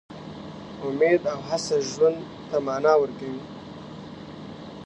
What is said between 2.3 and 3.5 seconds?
ته مانا ورکوي.